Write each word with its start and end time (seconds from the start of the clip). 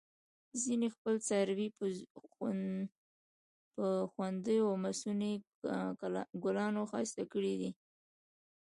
ځینې 0.63 0.87
خپل 0.95 1.15
څاروي 1.27 1.67
په 3.75 3.85
ځونډیو 4.15 4.63
او 4.69 4.75
مصنوعي 4.85 5.33
ګلانو 6.43 6.81
ښایسته 6.91 7.23
کړي 7.33 7.53
وي. 7.59 7.71